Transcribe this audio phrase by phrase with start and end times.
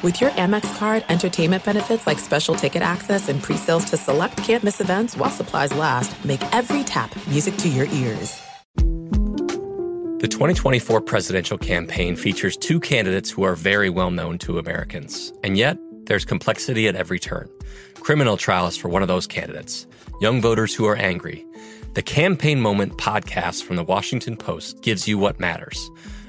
[0.00, 4.80] With your Amex card, entertainment benefits like special ticket access and pre-sales to select campus
[4.80, 8.40] events while supplies last, make every tap music to your ears.
[10.20, 15.32] The 2024 presidential campaign features two candidates who are very well known to Americans.
[15.42, 17.50] And yet, there's complexity at every turn.
[17.94, 19.88] Criminal trials for one of those candidates,
[20.20, 21.44] young voters who are angry.
[21.94, 25.90] The Campaign Moment podcast from the Washington Post gives you what matters.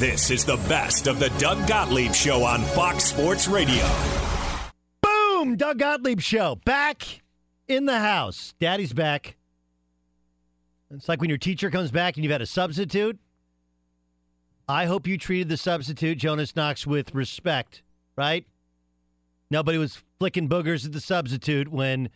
[0.00, 3.86] This is the best of the Doug Gottlieb Show on Fox Sports Radio.
[5.02, 5.56] Boom!
[5.56, 7.20] Doug Gottlieb Show back
[7.68, 8.54] in the house.
[8.58, 9.36] Daddy's back.
[10.90, 13.18] It's like when your teacher comes back and you've had a substitute.
[14.66, 17.82] I hope you treated the substitute, Jonas Knox, with respect,
[18.16, 18.46] right?
[19.50, 22.08] Nobody was flicking boogers at the substitute when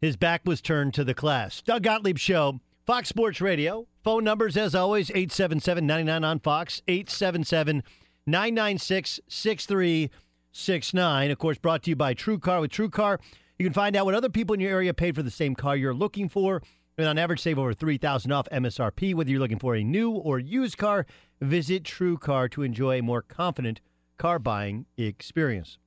[0.00, 1.60] his back was turned to the class.
[1.60, 3.88] Doug Gottlieb Show, Fox Sports Radio.
[4.04, 7.82] Phone numbers, as always, 877 99 on Fox, 877
[8.28, 11.30] 996 6369.
[11.32, 12.60] Of course, brought to you by True Car.
[12.60, 13.18] With True Car,
[13.58, 15.74] you can find out what other people in your area paid for the same car
[15.74, 16.62] you're looking for.
[16.96, 19.16] And on average, save over 3000 off MSRP.
[19.16, 21.06] Whether you're looking for a new or used car,
[21.40, 23.80] visit True Car to enjoy a more confident
[24.16, 25.78] car buying experience.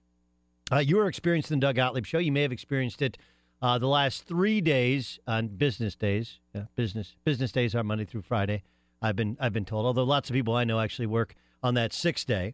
[0.70, 2.20] Uh, you are experiencing the Doug Gottlieb Show.
[2.20, 3.18] You may have experienced it
[3.62, 8.22] uh, the last three days on business days, yeah, business business days are Monday through
[8.22, 8.64] Friday.
[9.02, 9.86] I've been I've been told.
[9.86, 12.54] Although lots of people I know actually work on that sixth day.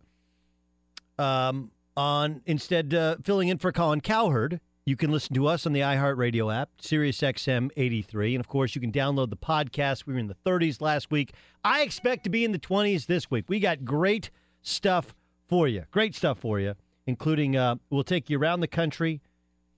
[1.18, 5.74] Um, on instead uh, filling in for Colin Cowherd, you can listen to us on
[5.74, 10.06] the iHeartRadio app, Sirius XM 83, and of course you can download the podcast.
[10.06, 11.34] We were in the 30s last week.
[11.64, 13.46] I expect to be in the 20s this week.
[13.48, 14.30] We got great
[14.62, 15.16] stuff
[15.48, 15.86] for you.
[15.92, 16.76] Great stuff for you,
[17.08, 19.22] including uh, we'll take you around the country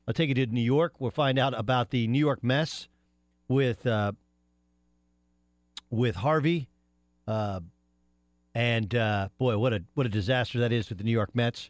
[0.07, 0.93] I'll take you to New York.
[0.99, 2.87] We'll find out about the New York mess
[3.49, 4.13] with uh,
[5.89, 6.69] with Harvey,
[7.27, 7.59] uh,
[8.55, 11.69] and uh, boy, what a what a disaster that is with the New York Mets.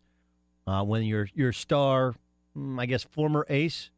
[0.68, 2.14] Uh, when your your star,
[2.56, 3.90] mm, I guess former ace,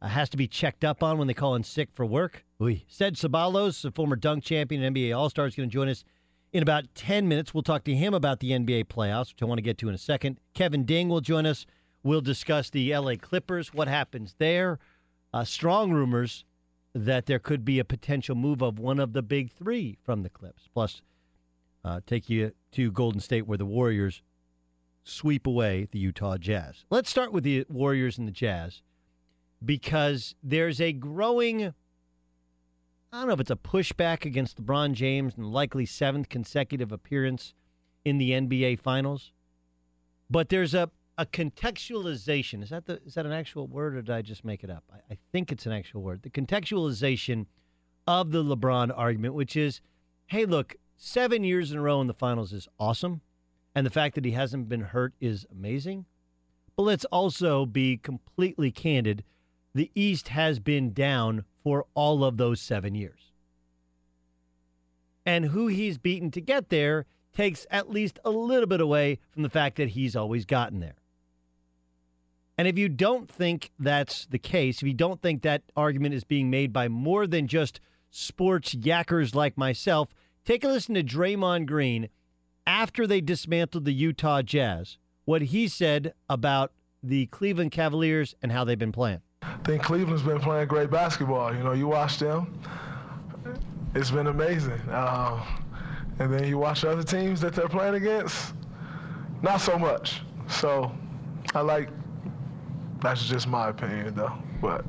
[0.00, 2.44] uh, has to be checked up on when they call in sick for work.
[2.60, 2.84] Oui.
[2.88, 6.04] Ced Ceballos, the former dunk champion and NBA All Star, is going to join us
[6.52, 7.52] in about ten minutes.
[7.52, 9.96] We'll talk to him about the NBA playoffs, which I want to get to in
[9.96, 10.38] a second.
[10.54, 11.66] Kevin Ding will join us.
[12.04, 14.78] We'll discuss the LA Clippers, what happens there.
[15.32, 16.44] Uh, strong rumors
[16.94, 20.28] that there could be a potential move of one of the big three from the
[20.28, 20.68] Clips.
[20.72, 21.00] Plus,
[21.82, 24.22] uh, take you to Golden State where the Warriors
[25.02, 26.84] sweep away the Utah Jazz.
[26.90, 28.82] Let's start with the Warriors and the Jazz
[29.64, 31.64] because there's a growing,
[33.12, 37.54] I don't know if it's a pushback against LeBron James and likely seventh consecutive appearance
[38.04, 39.32] in the NBA Finals,
[40.30, 42.62] but there's a a contextualization.
[42.62, 44.84] Is that the is that an actual word or did I just make it up?
[44.92, 46.22] I, I think it's an actual word.
[46.22, 47.46] The contextualization
[48.06, 49.80] of the LeBron argument, which is,
[50.26, 53.20] hey, look, seven years in a row in the finals is awesome,
[53.74, 56.04] and the fact that he hasn't been hurt is amazing.
[56.76, 59.24] But let's also be completely candid.
[59.74, 63.32] The East has been down for all of those seven years.
[65.24, 69.42] And who he's beaten to get there takes at least a little bit away from
[69.42, 70.96] the fact that he's always gotten there.
[72.64, 76.24] And if you don't think that's the case, if you don't think that argument is
[76.24, 77.78] being made by more than just
[78.10, 80.14] sports yackers like myself,
[80.46, 82.08] take a listen to Draymond Green
[82.66, 84.96] after they dismantled the Utah Jazz,
[85.26, 86.72] what he said about
[87.02, 89.20] the Cleveland Cavaliers and how they've been playing.
[89.42, 91.54] I think Cleveland's been playing great basketball.
[91.54, 92.58] You know, you watch them,
[93.94, 94.80] it's been amazing.
[94.88, 95.44] Uh,
[96.18, 98.54] and then you watch other teams that they're playing against,
[99.42, 100.22] not so much.
[100.48, 100.90] So
[101.54, 101.90] I like,
[103.04, 104.82] that's just my opinion though, but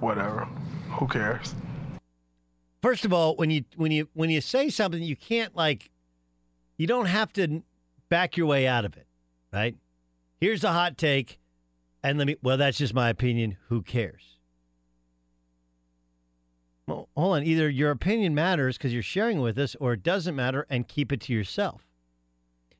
[0.00, 0.46] whatever.
[0.90, 1.54] Who cares?
[2.82, 5.90] First of all, when you when you when you say something, you can't like,
[6.76, 7.62] you don't have to
[8.10, 9.06] back your way out of it,
[9.52, 9.76] right?
[10.40, 11.38] Here's a hot take,
[12.02, 12.36] and let me.
[12.42, 13.56] Well, that's just my opinion.
[13.68, 14.38] Who cares?
[16.86, 17.44] Well, hold on.
[17.44, 21.10] Either your opinion matters because you're sharing with us, or it doesn't matter, and keep
[21.12, 21.86] it to yourself.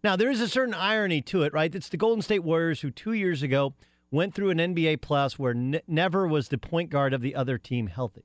[0.03, 1.75] Now, there is a certain irony to it, right?
[1.75, 3.73] It's the Golden State Warriors who two years ago
[4.15, 7.59] went through an NBA playoffs where ne- never was the point guard of the other
[7.59, 8.25] team healthy.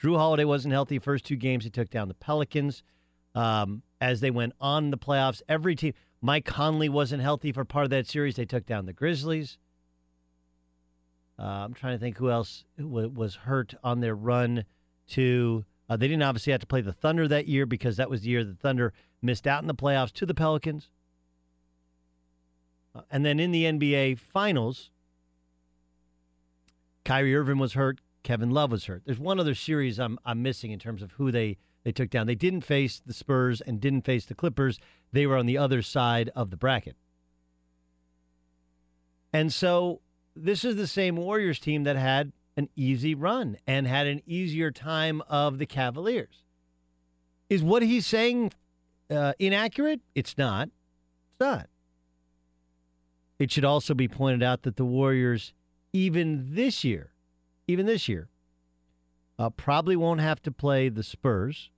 [0.00, 1.64] Jrue Holiday wasn't healthy first two games.
[1.64, 2.82] He took down the Pelicans.
[3.34, 5.94] Um, as they went on the playoffs, every team.
[6.22, 8.36] Mike Conley wasn't healthy for part of that series.
[8.36, 9.58] They took down the Grizzlies.
[11.38, 14.64] Uh, I'm trying to think who else was hurt on their run
[15.08, 15.64] to.
[15.88, 18.28] Uh, they didn't obviously have to play the Thunder that year because that was the
[18.28, 18.92] year the Thunder
[19.22, 20.90] missed out in the playoffs to the Pelicans.
[22.94, 24.90] Uh, and then in the NBA Finals,
[27.04, 28.00] Kyrie Irving was hurt.
[28.22, 29.02] Kevin Love was hurt.
[29.04, 32.26] There's one other series I'm I'm missing in terms of who they they took down.
[32.26, 34.78] They didn't face the Spurs and didn't face the Clippers.
[35.12, 36.96] They were on the other side of the bracket.
[39.32, 40.00] And so
[40.36, 44.70] this is the same Warriors team that had an easy run and had an easier
[44.70, 46.44] time of the Cavaliers.
[47.48, 48.52] Is what he's saying
[49.10, 50.00] uh, inaccurate?
[50.14, 50.68] It's not.
[50.68, 51.68] It's not.
[53.40, 55.54] It should also be pointed out that the Warriors,
[55.94, 57.14] even this year,
[57.66, 58.28] even this year,
[59.38, 61.70] uh, probably won't have to play the Spurs.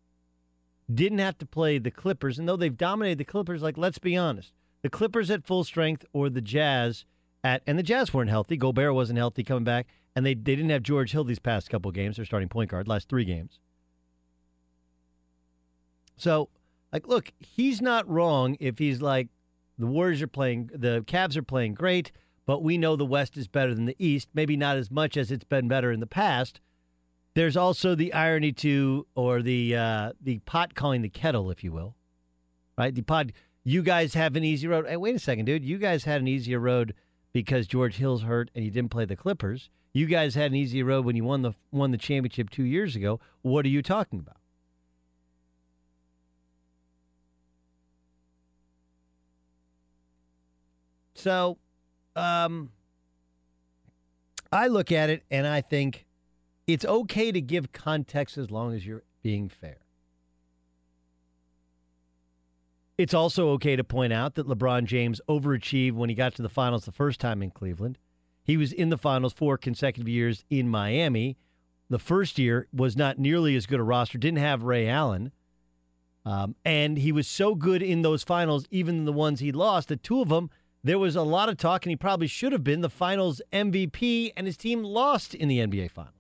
[0.93, 2.37] Didn't have to play the Clippers.
[2.37, 6.05] And though they've dominated the Clippers, like, let's be honest, the Clippers at full strength
[6.13, 7.05] or the Jazz
[7.45, 8.57] at, and the Jazz weren't healthy.
[8.57, 9.87] Gobert wasn't healthy coming back.
[10.17, 12.89] And they, they didn't have George Hill these past couple games, their starting point guard,
[12.89, 13.61] last three games.
[16.17, 16.49] So,
[16.93, 19.29] like, look, he's not wrong if he's like,
[19.79, 22.13] the Warriors are playing, the Cavs are playing great,
[22.47, 24.29] but we know the West is better than the East.
[24.35, 26.61] Maybe not as much as it's been better in the past.
[27.35, 31.73] There's also the irony to, or the uh, the pot calling the kettle, if you
[31.73, 31.97] will,
[32.77, 32.95] right?
[32.95, 33.33] The pod.
[33.65, 34.87] You guys have an easy road.
[34.89, 35.65] Hey, wait a second, dude.
[35.65, 36.95] You guys had an easier road
[37.33, 39.71] because George Hill's hurt and you didn't play the Clippers.
[39.95, 42.97] You guys had an easy road when you won the won the championship two years
[42.97, 43.21] ago.
[43.43, 44.37] What are you talking about?
[51.23, 51.59] So,
[52.17, 52.71] um,
[54.51, 56.05] I look at it and I think
[56.67, 59.77] it's okay to give context as long as you're being fair.
[62.99, 66.49] It's also okay to point out that LeBron James overachieved when he got to the
[66.49, 67.99] finals the first time in Cleveland.
[68.43, 71.39] He was in the finals four consecutive years in Miami.
[71.89, 75.31] The first year was not nearly as good a roster, didn't have Ray Allen.
[76.25, 80.03] Um, and he was so good in those finals, even the ones he lost, that
[80.03, 80.51] two of them
[80.85, 84.33] there was a lot of talk, and he probably should have been the finals MVP,
[84.37, 86.15] and his team lost in the NBA Finals.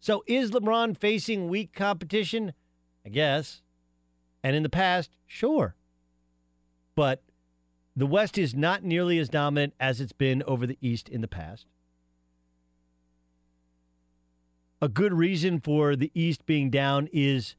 [0.00, 2.52] So is LeBron facing weak competition?
[3.06, 3.62] I guess.
[4.42, 5.74] And in the past, sure.
[6.94, 7.22] But
[7.96, 11.28] the West is not nearly as dominant as it's been over the East in the
[11.28, 11.66] past.
[14.82, 17.56] A good reason for the East being down is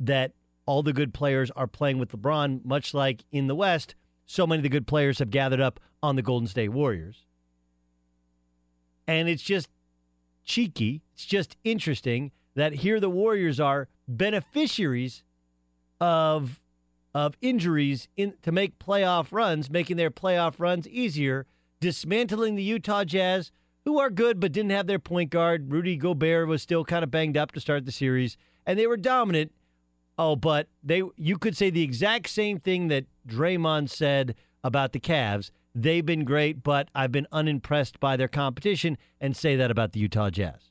[0.00, 0.32] that
[0.66, 3.94] all the good players are playing with LeBron, much like in the West
[4.26, 7.24] so many of the good players have gathered up on the Golden State Warriors.
[9.06, 9.68] And it's just
[10.44, 11.02] cheeky.
[11.14, 15.22] It's just interesting that here the Warriors are beneficiaries
[16.00, 16.60] of
[17.14, 21.46] of injuries in to make playoff runs, making their playoff runs easier,
[21.80, 23.52] dismantling the Utah Jazz,
[23.84, 25.70] who are good but didn't have their point guard.
[25.70, 28.96] Rudy Gobert was still kind of banged up to start the series, and they were
[28.96, 29.52] dominant.
[30.16, 35.00] Oh, but they you could say the exact same thing that Draymond said about the
[35.00, 35.50] Cavs.
[35.74, 40.00] They've been great, but I've been unimpressed by their competition, and say that about the
[40.00, 40.70] Utah Jazz.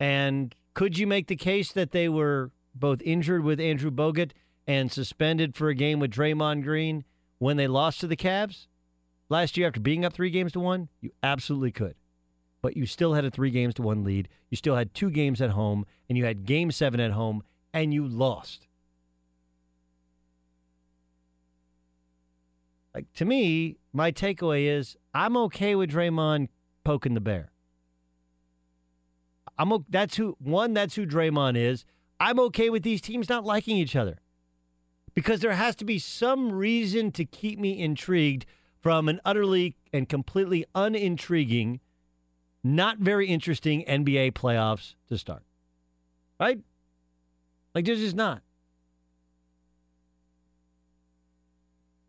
[0.00, 4.32] And could you make the case that they were both injured with Andrew Bogut
[4.66, 7.04] and suspended for a game with Draymond Green
[7.38, 8.66] when they lost to the Cavs
[9.28, 10.88] last year after being up three games to one?
[11.00, 11.94] You absolutely could.
[12.66, 14.28] But you still had a three games to one lead.
[14.50, 17.94] You still had two games at home, and you had game seven at home, and
[17.94, 18.66] you lost.
[22.92, 26.48] Like to me, my takeaway is I'm okay with Draymond
[26.82, 27.52] poking the bear.
[29.56, 31.84] I'm that's who one that's who Draymond is.
[32.18, 34.18] I'm okay with these teams not liking each other.
[35.14, 38.44] Because there has to be some reason to keep me intrigued
[38.80, 41.78] from an utterly and completely unintriguing,
[42.74, 45.42] not very interesting NBA playoffs to start.
[46.40, 46.60] Right?
[47.74, 48.42] Like this is not.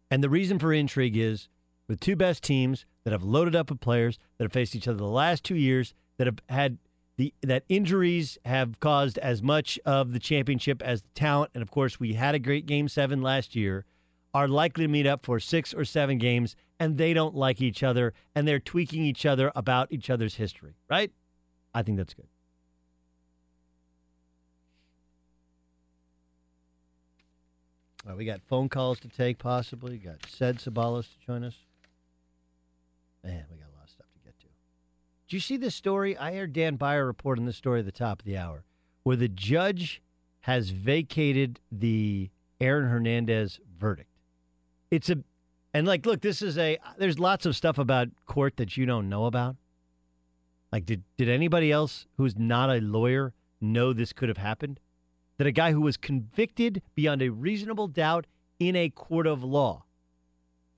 [0.10, 1.50] And the reason for intrigue is
[1.88, 4.98] the two best teams that have loaded up with players that have faced each other
[4.98, 6.78] the last two years that have had
[7.18, 11.72] the that injuries have caused as much of the championship as the talent, and of
[11.72, 13.86] course we had a great game seven last year,
[14.34, 17.84] are likely to meet up for six or seven games, and they don't like each
[17.84, 20.76] other, and they're tweaking each other about each other's history.
[20.90, 21.12] Right?
[21.74, 22.28] I think that's good.
[28.16, 29.92] We got phone calls to take, possibly.
[29.92, 31.56] We got Ced Ceballos to join us.
[33.24, 34.46] Man, we got a lot of stuff to get to.
[35.28, 36.18] do you see this story?
[36.18, 38.64] I heard Dan Beyer report on this story at the top of the hour,
[39.04, 40.02] where the judge
[40.42, 42.30] has vacated the
[42.62, 44.10] Aaron Hernandez verdict.
[44.90, 45.18] It's a,
[45.74, 46.78] and like, look, this is a.
[46.98, 49.56] There's lots of stuff about court that you don't know about.
[50.72, 54.80] Like, did did anybody else who's not a lawyer know this could have happened?
[55.38, 58.26] That a guy who was convicted beyond a reasonable doubt
[58.60, 59.86] in a court of law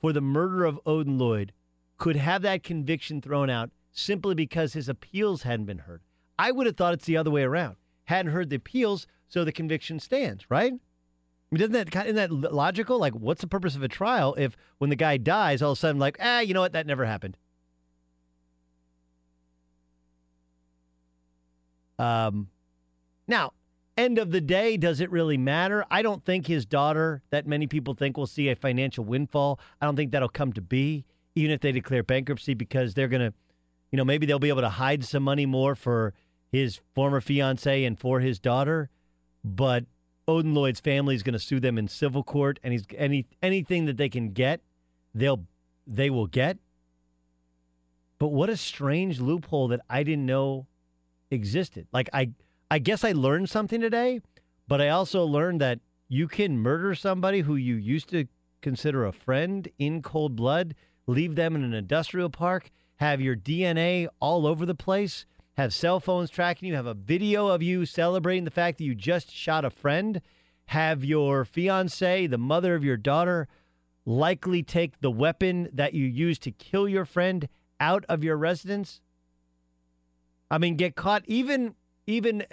[0.02, 1.54] for the murder of Odin Lloyd
[1.98, 6.02] could have that conviction thrown out simply because his appeals hadn't been heard.
[6.38, 7.76] I would have thought it's the other way around.
[8.06, 10.74] Hadn't heard the appeals, so the conviction stands, right?
[11.52, 13.00] I mean, doesn't that isn't that logical?
[13.00, 15.80] Like, what's the purpose of a trial if when the guy dies, all of a
[15.80, 17.38] sudden, like, ah, you know what, that never happened.
[21.98, 22.50] Um,
[23.28, 23.52] now,
[23.98, 25.84] end of the day, does it really matter?
[25.92, 29.60] I don't think his daughter, that many people think, will see a financial windfall.
[29.82, 31.04] I don't think that'll come to be,
[31.36, 33.34] even if they declare bankruptcy, because they're to
[33.92, 36.14] you know, maybe they'll be able to hide some money more for
[36.52, 38.90] his former fiance and for his daughter,
[39.44, 39.86] but
[40.30, 43.86] Odin Lloyd's family is going to sue them in civil court, and he's any anything
[43.86, 44.62] that they can get,
[45.16, 45.44] they'll
[45.88, 46.60] they will get.
[48.20, 50.68] But what a strange loophole that I didn't know
[51.32, 51.88] existed.
[51.92, 52.30] Like I
[52.70, 54.22] I guess I learned something today,
[54.68, 58.28] but I also learned that you can murder somebody who you used to
[58.62, 60.76] consider a friend in cold blood,
[61.08, 65.26] leave them in an industrial park, have your DNA all over the place,
[65.60, 68.96] have cell phones tracking you, have a video of you celebrating the fact that you
[68.96, 70.22] just shot a friend,
[70.68, 73.46] have your fiance, the mother of your daughter,
[74.06, 77.50] likely take the weapon that you used to kill your friend
[77.80, 79.02] out of your residence.
[80.50, 81.76] I mean, get caught even
[82.08, 82.46] even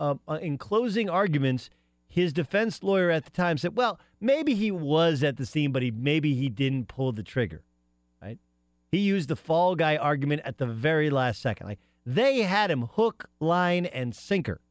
[0.00, 1.68] uh, uh, in closing arguments.
[2.08, 5.82] His defense lawyer at the time said, "Well, maybe he was at the scene, but
[5.82, 7.62] he maybe he didn't pull the trigger."
[8.22, 8.38] Right?
[8.90, 11.66] He used the fall guy argument at the very last second.
[11.66, 11.78] Like
[12.08, 14.62] they had him hook, line, and sinker.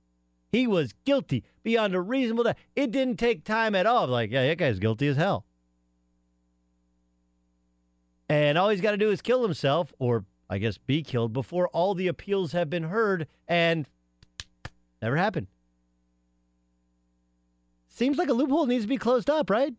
[0.51, 2.57] He was guilty beyond a reasonable doubt.
[2.75, 4.07] It didn't take time at all.
[4.07, 5.45] Like, yeah, that guy's guilty as hell.
[8.27, 11.67] And all he's got to do is kill himself, or I guess be killed, before
[11.67, 13.87] all the appeals have been heard, and
[14.99, 15.45] never happened.
[17.87, 19.75] Seems like a loophole needs to be closed up, right?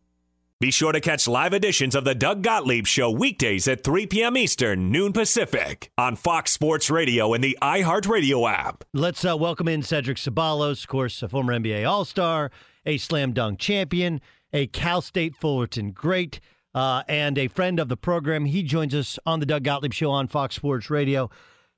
[0.61, 4.37] Be sure to catch live editions of the Doug Gottlieb Show weekdays at 3 p.m.
[4.37, 8.83] Eastern, noon Pacific, on Fox Sports Radio and the iHeartRadio app.
[8.93, 12.51] Let's uh, welcome in Cedric Ceballos, of course, a former NBA All Star,
[12.85, 14.21] a slam dunk champion,
[14.53, 16.41] a Cal State Fullerton great,
[16.75, 18.45] uh, and a friend of the program.
[18.47, 21.31] He joins us on the Doug Gottlieb Show on Fox Sports Radio.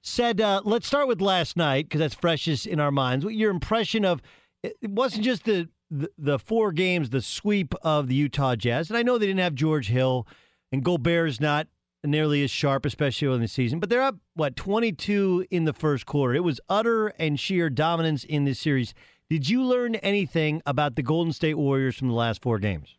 [0.02, 3.26] Ced, uh, let's start with last night because that's freshest in our minds.
[3.26, 4.22] Your impression of
[4.62, 8.96] it wasn't just the the, the four games, the sweep of the Utah Jazz, and
[8.96, 10.26] I know they didn't have George Hill,
[10.72, 11.66] and Gobert is not
[12.04, 16.06] nearly as sharp, especially in the season, but they're up, what, 22 in the first
[16.06, 16.34] quarter.
[16.34, 18.94] It was utter and sheer dominance in this series.
[19.28, 22.96] Did you learn anything about the Golden State Warriors from the last four games?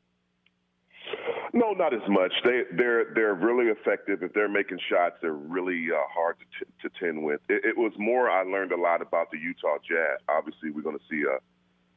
[1.54, 2.32] No, not as much.
[2.46, 4.24] They they're they're really effective.
[4.24, 7.42] If they're making shots, they're really uh, hard to t- to tend with.
[7.50, 8.30] It, it was more.
[8.30, 10.20] I learned a lot about the Utah Jazz.
[10.30, 11.40] Obviously, we're going to see a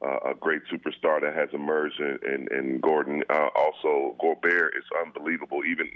[0.05, 3.23] uh, a great superstar that has emerged in, in Gordon.
[3.31, 5.63] Uh, also, Gobert is unbelievable.
[5.65, 5.89] Even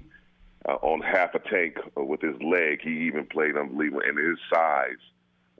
[0.69, 4.03] uh, on half a tank with his leg, he even played unbelievable.
[4.07, 5.03] And his size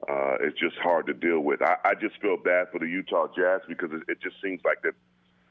[0.09, 1.61] uh, is just hard to deal with.
[1.61, 4.81] I, I just feel bad for the Utah Jazz because it, it just seems like
[4.83, 4.93] that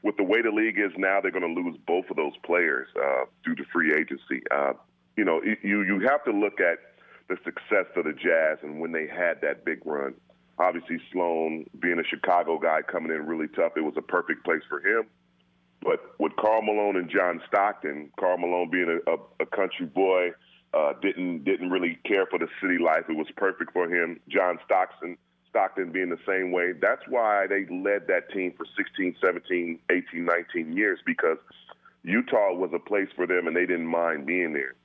[0.01, 2.87] with the way the league is now, they're going to lose both of those players
[2.95, 4.43] uh, due to free agency.
[4.49, 4.73] Uh,
[5.17, 6.79] you know, you you have to look at
[7.27, 10.13] the success of the Jazz and when they had that big run.
[10.59, 14.61] Obviously, Sloan being a Chicago guy coming in really tough, it was a perfect place
[14.67, 15.05] for him.
[15.81, 20.31] But with Karl Malone and John Stockton, Karl Malone being a, a, a country boy,
[20.73, 23.05] uh, didn't didn't really care for the city life.
[23.07, 24.19] It was perfect for him.
[24.27, 25.17] John Stockton
[25.49, 26.73] Stockton being the same way.
[26.79, 31.37] That's why they led that team for 16, 17, 18, 19 years because
[32.03, 34.75] Utah was a place for them and they didn't mind being there.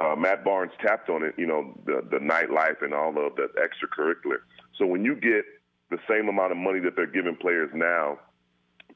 [0.00, 3.48] Uh, Matt Barnes tapped on it, you know, the the nightlife and all of the
[3.56, 4.38] extracurricular.
[4.78, 5.44] So when you get
[5.90, 8.18] the same amount of money that they're giving players now,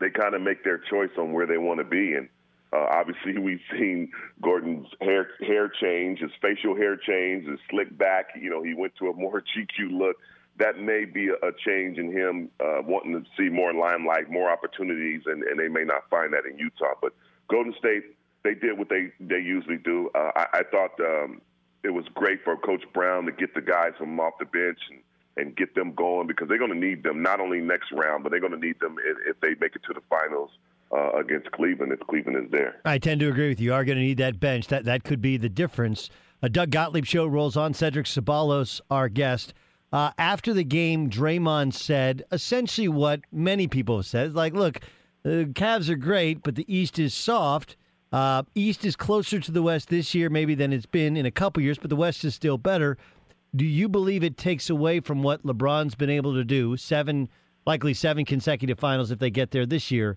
[0.01, 2.15] they kind of make their choice on where they want to be.
[2.15, 2.29] And
[2.73, 4.11] uh, obviously, we've seen
[4.43, 8.31] Gordon's hair hair change, his facial hair change, his slick back.
[8.41, 10.17] You know, he went to a more GQ look.
[10.59, 15.23] That may be a, change in him uh, wanting to see more limelight, more opportunities,
[15.25, 16.95] and, and they may not find that in Utah.
[17.01, 17.15] But
[17.49, 18.03] Golden State,
[18.45, 20.11] they did what they they usually do.
[20.15, 21.41] Uh, I, I thought um,
[21.83, 25.01] it was great for Coach Brown to get the guys from off the bench and
[25.37, 28.31] and get them going because they're going to need them not only next round, but
[28.31, 30.51] they're going to need them if, if they make it to the finals
[30.93, 32.81] uh, against Cleveland if Cleveland is there.
[32.85, 33.67] I tend to agree with you.
[33.67, 34.67] You are going to need that bench.
[34.69, 36.11] That that could be the difference.
[36.43, 37.75] A Doug Gottlieb show rolls on.
[37.75, 39.55] Cedric Ceballos, our guest.
[39.93, 44.35] Uh, after the game, Draymond said essentially what many people have said.
[44.35, 44.81] Like, look,
[45.23, 47.77] the Cavs are great, but the East is soft.
[48.13, 51.31] Uh, East is closer to the West this year, maybe than it's been in a
[51.31, 52.99] couple years, but the West is still better.
[53.55, 56.77] Do you believe it takes away from what LeBron's been able to do?
[56.77, 57.29] Seven,
[57.67, 60.17] likely seven consecutive finals if they get there this year,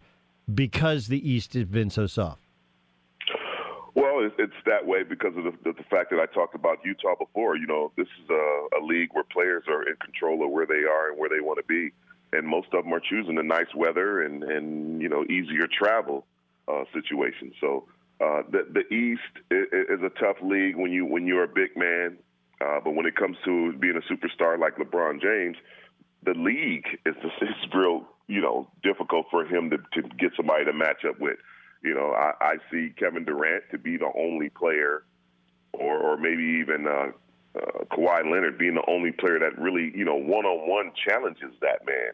[0.54, 2.42] because the East has been so soft.
[3.96, 7.58] Well, it's that way because of the, the fact that I talked about Utah before.
[7.58, 10.84] You know, this is a, a league where players are in control of where they
[10.84, 11.92] are and where they want to be,
[12.36, 16.26] and most of them are choosing the nice weather and and you know easier travel
[16.68, 17.54] uh, situation.
[17.60, 17.86] So
[18.22, 19.22] uh, the the East
[19.52, 22.18] is, a tough league when you when you're a big man
[22.64, 25.58] uh, but when it comes to being a superstar like LeBron James,
[26.24, 30.66] the league is just, it's real, you know, difficult for him to, to get somebody
[30.66, 31.38] to match up with.
[31.84, 35.04] You know, I, I see Kevin Durant to be the only player,
[35.74, 37.12] or, or maybe even uh,
[37.60, 41.52] uh, Kawhi Leonard being the only player that really, you know, one on one challenges
[41.62, 42.14] that man.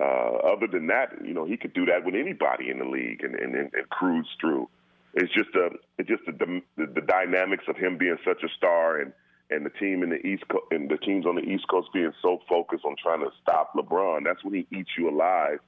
[0.00, 3.22] Uh, other than that, you know, he could do that with anybody in the league
[3.24, 4.68] and, and, and, and cruise through.
[5.14, 9.00] It's just a, it's just the, the, the dynamics of him being such a star
[9.00, 9.12] and
[9.50, 12.12] and the team in the East Co- and the teams on the East Coast being
[12.20, 15.58] so focused on trying to stop LeBron, that's when he eats you alive.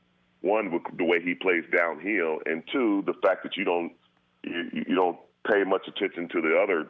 [0.43, 3.93] One, with the way he plays downhill, and two, the fact that you don't
[4.45, 5.19] you, you don't
[5.51, 6.89] pay much attention to the other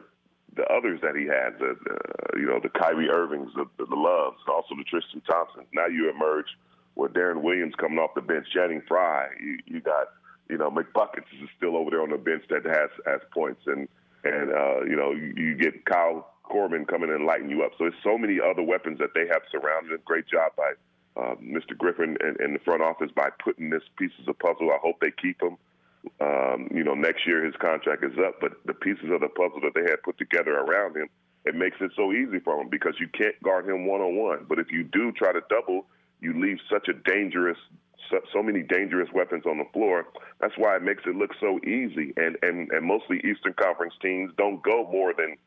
[0.55, 3.95] the others that he has, the, the you know the Kyrie Irvings, the, the, the
[3.95, 5.63] Loves, also the Tristan Thompson.
[5.73, 6.47] Now you emerge
[6.95, 9.29] with Deron Williams coming off the bench, Channing Frye.
[9.41, 10.07] You, you got
[10.49, 13.87] you know McBuckets is still over there on the bench that has has points, and
[14.23, 17.71] and uh, you know you, you get Kyle Korver coming and lighting you up.
[17.77, 20.03] So there's so many other weapons that they have surrounded.
[20.05, 20.73] Great job by
[21.17, 21.77] uh, Mr.
[21.77, 24.71] Griffin and, and the front office by putting this pieces of puzzle.
[24.71, 25.57] I hope they keep him.
[26.19, 29.61] Um, you know, next year his contract is up, but the pieces of the puzzle
[29.61, 31.07] that they had put together around him,
[31.45, 34.45] it makes it so easy for him because you can't guard him one on one.
[34.49, 35.85] But if you do try to double,
[36.21, 37.57] you leave such a dangerous
[38.09, 40.07] so, so, many dangerous weapons on the floor.
[40.39, 42.13] That's why it makes it look so easy.
[42.17, 45.37] And and and mostly Eastern Conference teams don't go more than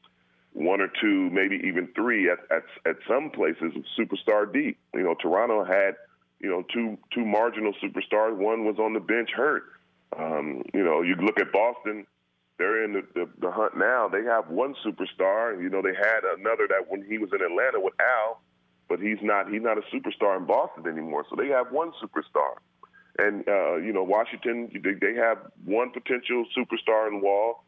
[0.52, 4.78] one or two, maybe even three at at, at some places superstar deep.
[4.94, 5.96] You know, Toronto had
[6.40, 8.36] you know two two marginal superstars.
[8.36, 9.64] One was on the bench hurt.
[10.16, 12.06] Um, you know, you look at Boston.
[12.56, 14.06] They're in the, the, the hunt now.
[14.06, 15.60] They have one superstar.
[15.60, 18.40] You know, they had another that when he was in Atlanta with Al,
[18.94, 21.24] but he's not he's not a superstar in Boston anymore.
[21.28, 22.62] So they have one superstar.
[23.18, 27.64] And uh, you know, Washington they, have one potential superstar in Wall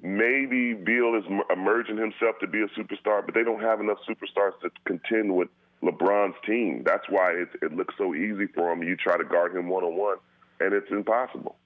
[0.00, 4.52] maybe Beal is emerging himself to be a superstar, but they don't have enough superstars
[4.62, 5.48] to contend with
[5.82, 6.84] LeBron's team.
[6.86, 8.84] That's why it, it looks so easy for him.
[8.84, 10.18] You try to guard him one on one,
[10.60, 11.56] and it's impossible.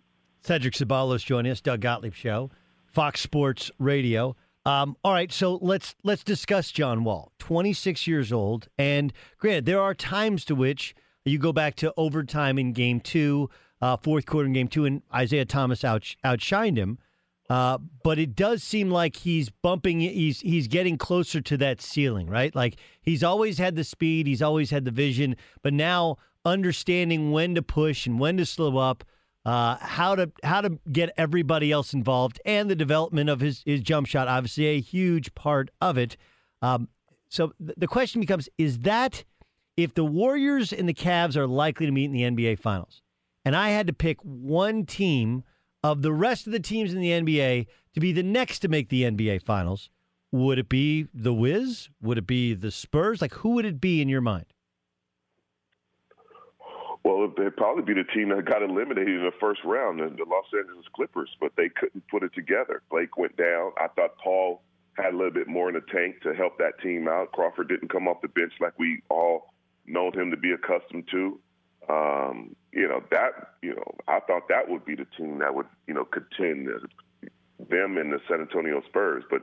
[0.40, 2.50] Cedric Ceballos joining us, Doug Gottlieb Show,
[2.86, 4.34] Fox Sports Radio.
[4.64, 9.80] Um, all right, so let's let's discuss John Wall, 26 years old, and granted, there
[9.80, 10.94] are times to which
[11.24, 15.02] you go back to overtime in Game Two, uh, fourth quarter in Game Two, and
[15.12, 16.98] Isaiah Thomas out, outshined him.
[17.50, 20.00] Uh, but it does seem like he's bumping.
[20.00, 22.54] He's he's getting closer to that ceiling, right?
[22.54, 27.54] Like he's always had the speed, he's always had the vision, but now understanding when
[27.56, 29.04] to push and when to slow up,
[29.44, 33.80] uh, how to how to get everybody else involved, and the development of his his
[33.80, 36.16] jump shot, obviously a huge part of it.
[36.60, 36.88] Um,
[37.28, 39.24] so th- the question becomes: Is that
[39.76, 43.02] if the Warriors and the Cavs are likely to meet in the NBA Finals,
[43.44, 45.44] and I had to pick one team
[45.82, 48.88] of the rest of the teams in the NBA to be the next to make
[48.88, 49.90] the NBA Finals,
[50.30, 51.88] would it be the Wiz?
[52.00, 53.20] Would it be the Spurs?
[53.20, 54.46] Like, who would it be in your mind?
[57.04, 60.44] Well, it'd probably be the team that got eliminated in the first round, the Los
[60.56, 62.82] Angeles Clippers, but they couldn't put it together.
[62.90, 63.72] Blake went down.
[63.76, 64.62] I thought Paul
[64.94, 67.32] had a little bit more in the tank to help that team out.
[67.32, 69.52] Crawford didn't come off the bench like we all
[69.86, 71.40] known him to be accustomed to.
[71.88, 73.54] Um, you know that.
[73.62, 76.68] You know, I thought that would be the team that would you know contend
[77.68, 79.24] them and the San Antonio Spurs.
[79.28, 79.42] But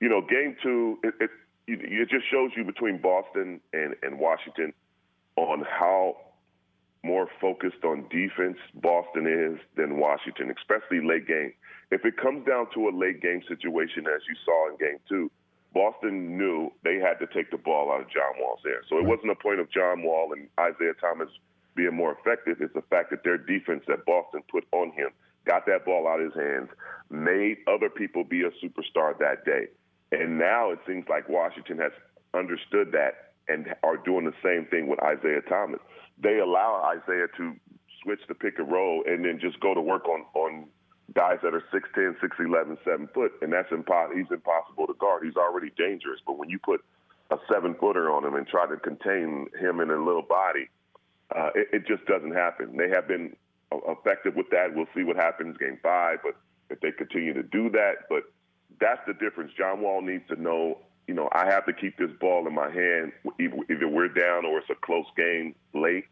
[0.00, 1.30] you know, game two, it, it,
[1.66, 4.74] it just shows you between Boston and, and Washington
[5.36, 6.16] on how
[7.40, 11.52] focused on defense Boston is than Washington, especially late game.
[11.90, 15.30] If it comes down to a late game situation, as you saw in game two,
[15.72, 18.86] Boston knew they had to take the ball out of John Wall's hands.
[18.88, 21.28] So it wasn't a point of John Wall and Isaiah Thomas
[21.74, 22.56] being more effective.
[22.60, 25.10] It's the fact that their defense that Boston put on him
[25.44, 26.68] got that ball out of his hands,
[27.10, 29.68] made other people be a superstar that day.
[30.12, 31.92] And now it seems like Washington has
[32.34, 35.80] understood that and are doing the same thing with Isaiah Thomas.
[36.22, 37.56] They allow Isaiah to
[38.02, 40.66] switch the pick and roll and then just go to work on on
[41.14, 45.24] guys that are 6'10", 6'11", 7 foot, and that's impo- he's impossible to guard.
[45.24, 46.20] He's already dangerous.
[46.26, 46.84] But when you put
[47.30, 50.68] a seven footer on him and try to contain him in a little body,
[51.34, 52.76] uh, it, it just doesn't happen.
[52.76, 53.36] They have been
[53.72, 54.74] effective with that.
[54.74, 56.36] We'll see what happens game five, but
[56.70, 58.24] if they continue to do that, but
[58.80, 59.52] that's the difference.
[59.56, 62.70] John Wall needs to know, you know, I have to keep this ball in my
[62.70, 66.04] hand, either we're down or it's a close game late.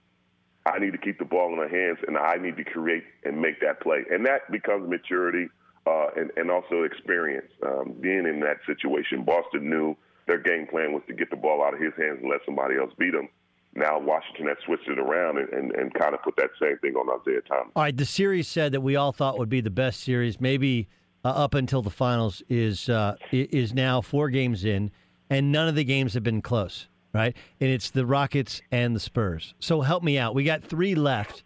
[0.67, 3.41] I need to keep the ball in my hands, and I need to create and
[3.41, 4.05] make that play.
[4.11, 5.49] And that becomes maturity
[5.87, 7.49] uh, and, and also experience.
[7.67, 11.63] Um, being in that situation, Boston knew their game plan was to get the ball
[11.63, 13.29] out of his hands and let somebody else beat him.
[13.75, 16.95] Now Washington has switched it around and, and, and kind of put that same thing
[16.95, 17.73] on Isaiah Thomas.
[17.75, 20.89] All right, the series said that we all thought would be the best series, maybe–
[21.25, 24.91] uh, up until the finals is uh, is now four games in,
[25.31, 27.35] and none of the games have been close, right?
[27.61, 29.55] And it's the Rockets and the Spurs.
[29.59, 30.35] So help me out.
[30.35, 31.43] We got three left.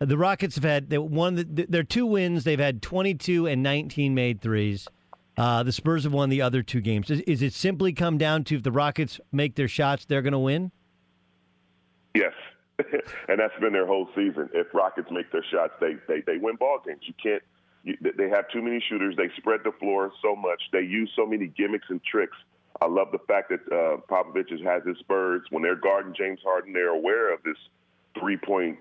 [0.00, 2.42] The Rockets have had the, their two wins.
[2.42, 4.88] They've had 22 and 19 made threes.
[5.36, 7.08] Uh, the Spurs have won the other two games.
[7.08, 10.32] Is, is, it simply come down to if the Rockets make their shots, they're going
[10.32, 10.72] to win?
[12.14, 12.32] Yes,
[12.78, 14.50] and that's been their whole season.
[14.52, 17.00] If Rockets make their shots, they they, they win ball games.
[17.04, 17.42] You can't
[17.84, 19.14] they have too many shooters.
[19.16, 20.62] They spread the floor so much.
[20.72, 22.36] They use so many gimmicks and tricks.
[22.80, 26.72] I love the fact that uh, Popovich has his Spurs when they're guarding James Harden.
[26.72, 27.56] They're aware of this
[28.18, 28.78] three-point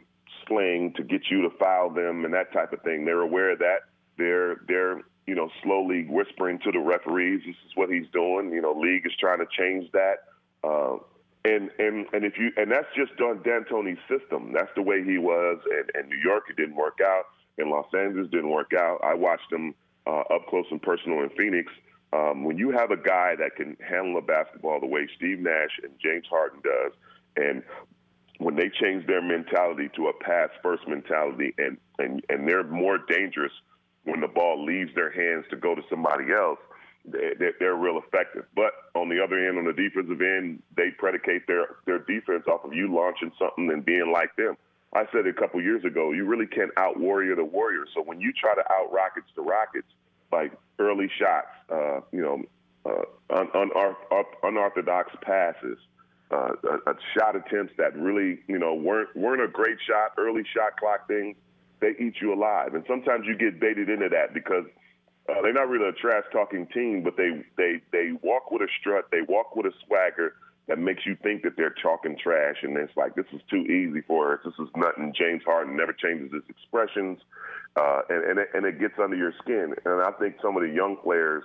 [0.47, 3.05] sling to get you to foul them and that type of thing.
[3.05, 3.81] They're aware of that.
[4.17, 8.61] They're they're you know slowly whispering to the referees, "This is what he's doing." You
[8.61, 10.25] know, league is trying to change that.
[10.63, 10.97] Uh,
[11.43, 14.53] and and and if you and that's just Don D'Antoni's system.
[14.53, 15.59] That's the way he was.
[15.71, 17.25] And, and New York, it didn't work out
[17.57, 18.99] in Los Angeles didn't work out.
[19.03, 19.73] I watched him
[20.07, 21.71] uh, up close and personal in Phoenix.
[22.13, 25.79] Um, when you have a guy that can handle a basketball the way Steve Nash
[25.83, 26.91] and James Harden does,
[27.37, 27.63] and
[28.39, 32.97] when they change their mentality to a pass first mentality, and, and and they're more
[32.97, 33.51] dangerous
[34.03, 36.59] when the ball leaves their hands to go to somebody else,
[37.05, 38.45] they're, they're real effective.
[38.55, 42.65] But on the other end, on the defensive end, they predicate their their defense off
[42.65, 44.57] of you launching something and being like them.
[44.93, 47.85] I said a couple years ago, you really can't out warrior the warrior.
[47.93, 49.87] So when you try to out rockets the rockets,
[50.31, 52.41] like early shots, uh, you know,
[52.85, 55.77] uh, un- un- unorthodox passes,
[56.31, 56.53] uh,
[56.87, 61.07] uh, shot attempts that really, you know, weren't weren't a great shot, early shot clock
[61.07, 61.35] things,
[61.79, 62.73] they eat you alive.
[62.73, 64.65] And sometimes you get baited into that because
[65.29, 68.67] uh, they're not really a trash talking team, but they they they walk with a
[68.79, 70.35] strut, they walk with a swagger
[70.67, 74.01] that makes you think that they're talking trash, and it's like this is too easy
[74.07, 74.39] for us.
[74.45, 75.13] This is nothing.
[75.17, 77.19] James Harden never changes his expressions,
[77.75, 79.73] uh, and and it, and it gets under your skin.
[79.85, 81.43] And I think some of the young players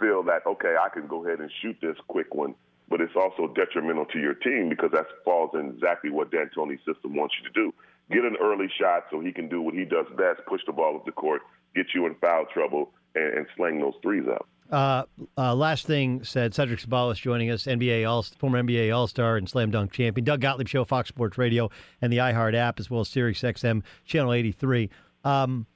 [0.00, 2.54] feel that okay, I can go ahead and shoot this quick one,
[2.88, 7.14] but it's also detrimental to your team because that falls in exactly what D'Antoni's system
[7.16, 7.72] wants you to do.
[8.10, 10.96] Get an early shot so he can do what he does best: push the ball
[10.96, 11.42] up the court,
[11.74, 14.48] get you in foul trouble, and, and sling those threes out.
[14.70, 15.04] Uh,
[15.36, 19.48] uh, last thing said Cedric Ceballos joining us, NBA All former NBA All Star and
[19.48, 20.24] Slam Dunk champion.
[20.24, 21.70] Doug Gottlieb Show, Fox Sports Radio,
[22.00, 24.88] and the iHeart app, as well as Sirius XM Channel 83.
[25.24, 25.66] Um,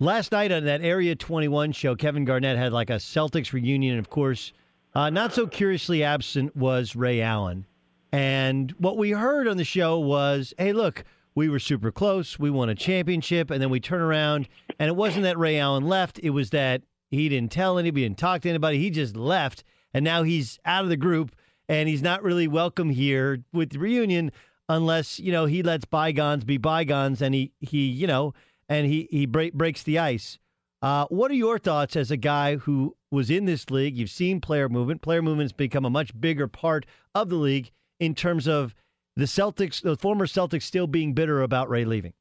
[0.00, 3.98] last night on that Area 21 show, Kevin Garnett had like a Celtics reunion.
[3.98, 4.52] Of course,
[4.94, 7.66] uh, not so curiously absent was Ray Allen.
[8.12, 12.38] And what we heard on the show was, hey, look, we were super close.
[12.38, 13.50] We won a championship.
[13.50, 14.48] And then we turn around,
[14.78, 16.18] and it wasn't that Ray Allen left.
[16.20, 18.78] It was that he didn't tell anybody, didn't talk to anybody.
[18.78, 19.64] He just left.
[19.94, 21.34] And now he's out of the group,
[21.68, 24.32] and he's not really welcome here with the reunion
[24.68, 28.34] unless, you know, he lets bygones be bygones and he, he you know,
[28.68, 30.38] and he, he break, breaks the ice.
[30.82, 33.96] Uh, what are your thoughts as a guy who was in this league?
[33.96, 35.02] You've seen player movement.
[35.02, 38.74] Player movement's become a much bigger part of the league in terms of
[39.16, 42.12] the Celtics, the former Celtics, still being bitter about Ray leaving.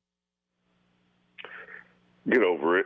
[2.30, 2.86] Get over it.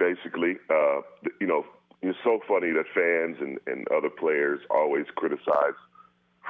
[0.00, 1.02] Basically, uh,
[1.40, 1.66] you know,
[2.00, 5.76] it's so funny that fans and, and other players always criticize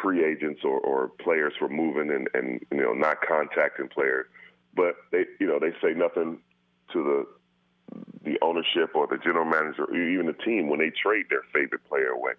[0.01, 4.27] free agents or, or players for moving and, and you know not contacting players,
[4.75, 6.39] but they you know they say nothing
[6.93, 7.27] to the
[8.25, 11.85] the ownership or the general manager or even the team when they trade their favorite
[11.89, 12.33] player away.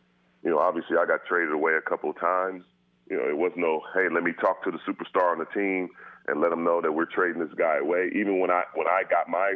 [0.43, 2.63] You know, obviously I got traded away a couple of times.
[3.09, 5.89] You know, it was no, hey, let me talk to the superstar on the team
[6.27, 8.09] and let them know that we're trading this guy away.
[8.15, 9.55] Even when I when I got my,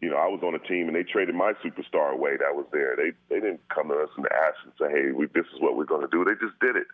[0.00, 2.66] you know, I was on a team and they traded my superstar away that was
[2.72, 2.94] there.
[2.96, 5.76] They they didn't come to us and ask and say, hey, we, this is what
[5.76, 6.24] we're going to do.
[6.24, 6.86] They just did it.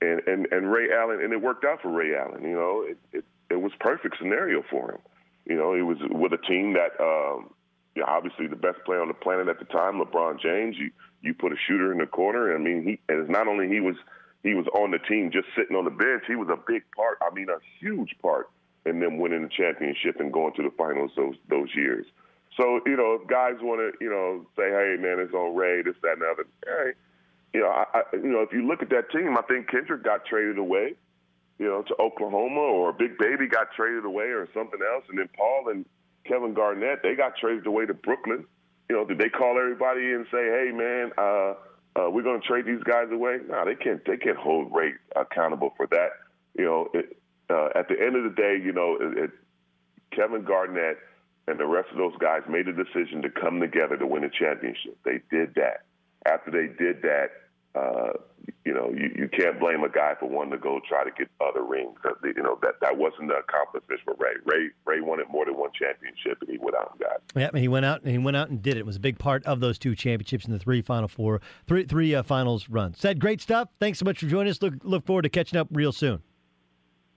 [0.00, 2.42] And and and Ray Allen and it worked out for Ray Allen.
[2.42, 4.98] You know, it it, it was perfect scenario for him.
[5.44, 7.50] You know, he was with a team that, um,
[7.94, 10.76] you know, obviously the best player on the planet at the time, LeBron James.
[10.78, 10.90] You
[11.22, 12.54] you put a shooter in the corner.
[12.54, 13.96] I mean, he and it's not only he was
[14.42, 16.22] he was on the team just sitting on the bench.
[16.28, 17.18] He was a big part.
[17.22, 18.50] I mean, a huge part
[18.84, 22.06] in them winning the championship and going to the finals those those years.
[22.56, 25.82] So you know, if guys want to you know say, hey man, it's on Ray,
[25.82, 26.46] this that and the other.
[26.64, 26.92] Hey,
[27.54, 30.02] you know, I, I, you know, if you look at that team, I think Kendrick
[30.02, 30.94] got traded away
[31.58, 35.04] you know, to Oklahoma or Big Baby got traded away or something else.
[35.08, 35.86] And then Paul and
[36.24, 38.44] Kevin Garnett, they got traded away to Brooklyn.
[38.90, 41.54] You know, did they call everybody and say, hey, man, uh,
[41.96, 43.38] uh, we're going to trade these guys away?
[43.48, 44.04] No, they can't.
[44.04, 46.10] They can't hold Ray accountable for that.
[46.58, 47.16] You know, it,
[47.48, 49.30] uh, at the end of the day, you know, it, it,
[50.14, 50.98] Kevin Garnett
[51.48, 54.30] and the rest of those guys made a decision to come together to win a
[54.30, 54.98] championship.
[55.04, 55.84] They did that.
[56.26, 57.30] After they did that,
[57.76, 58.12] uh,
[58.64, 61.28] you know, you, you can't blame a guy for wanting to go try to get
[61.40, 61.96] other rings.
[62.24, 64.34] You know that that wasn't the accomplishment for Ray.
[64.44, 67.16] Ray Ray wanted more than one championship, and he went out and got.
[67.16, 67.52] It.
[67.54, 68.80] Yeah, he went out and he went out and did it.
[68.80, 71.84] It was a big part of those two championships and the three Final Four, three
[71.84, 72.98] three uh, finals runs.
[72.98, 73.68] Ced great stuff.
[73.78, 74.60] Thanks so much for joining us.
[74.62, 76.22] Look look forward to catching up real soon.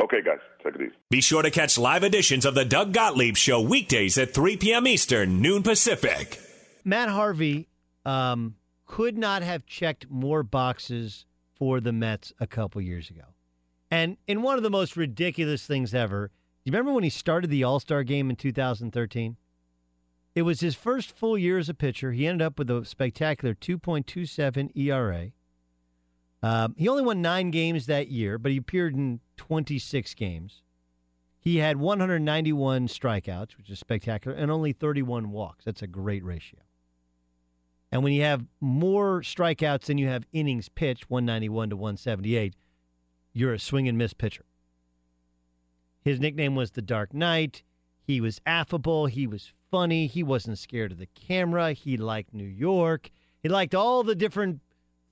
[0.01, 0.95] Okay, guys, take it easy.
[1.09, 4.88] Be sure to catch live editions of the Doug Gottlieb Show weekdays at 3 p.m.
[4.88, 6.39] Eastern, noon Pacific.
[6.83, 7.67] Matt Harvey.
[8.05, 8.55] Um,
[8.89, 13.21] could not have checked more boxes for the Mets a couple years ago.
[13.91, 16.31] And in one of the most ridiculous things ever,
[16.63, 19.38] you remember when he started the All Star game in 2013?
[20.33, 22.12] It was his first full year as a pitcher.
[22.12, 25.31] He ended up with a spectacular 2.27 ERA.
[26.41, 30.62] Um, he only won nine games that year, but he appeared in 26 games.
[31.41, 35.65] He had 191 strikeouts, which is spectacular, and only 31 walks.
[35.65, 36.60] That's a great ratio.
[37.91, 42.56] And when you have more strikeouts than you have innings pitched, 191 to 178,
[43.34, 44.45] you're a swing and miss pitcher.
[46.02, 47.63] His nickname was the Dark Knight.
[48.02, 49.08] He was affable.
[49.08, 50.08] He was funny.
[50.08, 51.73] He wasn't scared of the camera.
[51.73, 53.12] He liked New York.
[53.41, 54.62] He liked all the different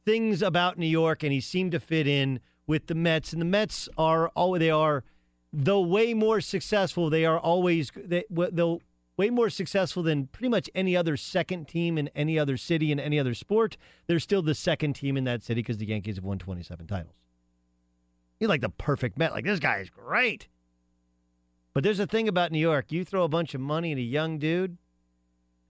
[0.07, 3.33] things about New York, and he seemed to fit in with the Mets.
[3.33, 5.03] And the Mets are all they are,
[5.51, 7.09] though way more successful.
[7.09, 8.81] They are always they, they'll
[9.17, 13.01] way more successful than pretty much any other second team in any other city in
[13.01, 13.75] any other sport.
[14.05, 17.15] They're still the second team in that city because the Yankees have won 27 titles.
[18.39, 19.33] He's like the perfect Met.
[19.33, 20.47] Like, this guy is great.
[21.73, 22.91] But there's a thing about New York.
[22.91, 24.77] You throw a bunch of money at a young dude,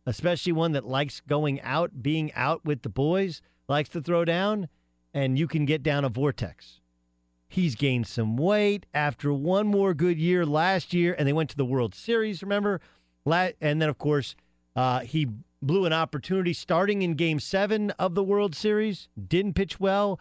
[0.08, 4.70] especially one that likes going out, being out with the boys, likes to throw down,
[5.13, 6.80] and you can get down a vortex.
[7.50, 11.58] He's gained some weight after one more good year last year, and they went to
[11.58, 12.80] the World Series, remember?
[13.26, 14.36] And then, of course,
[14.76, 15.28] uh, he
[15.62, 19.10] blew an opportunity starting in Game Seven of the World Series.
[19.28, 20.20] Didn't pitch well,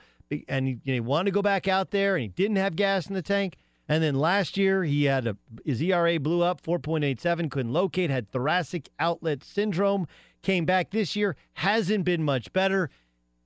[0.48, 3.14] and he, he wanted to go back out there, and he didn't have gas in
[3.14, 3.56] the tank.
[3.88, 8.30] And then last year, he had a his ERA blew up 4.87, couldn't locate, had
[8.30, 10.08] thoracic outlet syndrome.
[10.42, 12.88] Came back this year, hasn't been much better,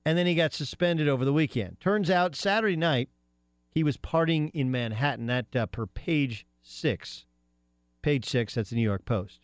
[0.05, 1.79] and then he got suspended over the weekend.
[1.79, 3.09] Turns out Saturday night,
[3.71, 5.25] he was partying in Manhattan.
[5.27, 7.25] That uh, per page six,
[8.01, 8.55] page six.
[8.55, 9.39] That's the New York Post.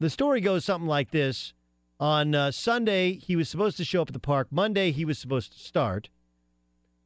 [0.00, 1.54] The story goes something like this.
[2.00, 4.48] On uh, Sunday, he was supposed to show up at the park.
[4.52, 6.10] Monday, he was supposed to start.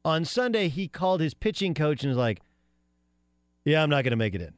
[0.05, 2.41] On Sunday, he called his pitching coach and was like,
[3.65, 4.53] Yeah, I'm not going to make it in.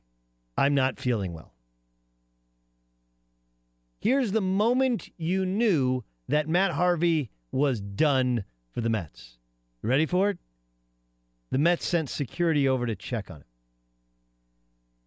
[0.58, 1.53] I'm not feeling well.
[3.99, 9.38] Here's the moment you knew that Matt Harvey was done for the Mets.
[9.81, 10.39] You ready for it?
[11.55, 13.45] the Mets sent security over to check on him.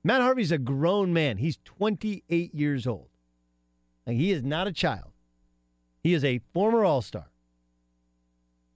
[0.03, 1.37] Matt Harvey's a grown man.
[1.37, 3.09] He's 28 years old.
[4.07, 5.13] Like, he is not a child.
[6.03, 7.31] He is a former All Star.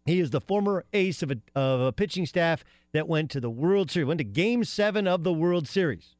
[0.05, 3.51] He is the former ace of a, of a pitching staff that went to the
[3.51, 6.17] World Series, went to Game Seven of the World Series,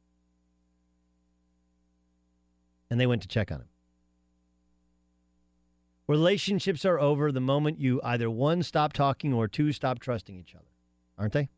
[2.89, 3.67] and they went to check on him.
[6.07, 10.55] Relationships are over the moment you either one stop talking or two stop trusting each
[10.55, 10.71] other,
[11.17, 11.49] aren't they?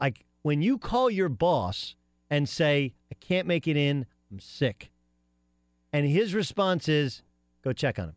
[0.00, 1.94] Like when you call your boss
[2.30, 4.90] and say, "I can't make it in, I'm sick,"
[5.92, 7.22] and his response is,
[7.62, 8.16] "Go check on him."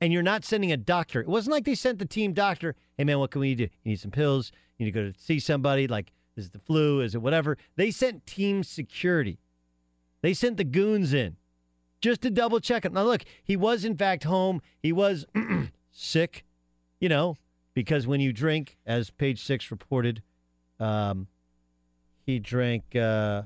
[0.00, 1.20] And you're not sending a doctor.
[1.20, 3.64] It wasn't like they sent the team doctor, hey man, what can we do?
[3.64, 6.58] You need some pills, you need to go to see somebody, like is it the
[6.58, 7.58] flu, is it whatever?
[7.76, 9.38] They sent team security.
[10.22, 11.36] They sent the goons in
[12.00, 12.94] just to double check him.
[12.94, 14.62] Now look, he was in fact home.
[14.82, 15.26] He was
[15.92, 16.44] sick,
[16.98, 17.36] you know,
[17.74, 20.22] because when you drink, as page six reported,
[20.78, 21.26] um,
[22.24, 23.42] he drank uh,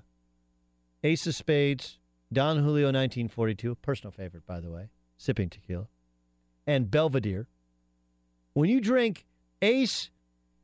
[1.03, 1.99] Ace of Spades,
[2.33, 5.89] Don Julio 1942, personal favorite, by the way, sipping tequila
[6.67, 7.47] and Belvedere.
[8.53, 9.27] When you drink
[9.63, 10.11] Ace,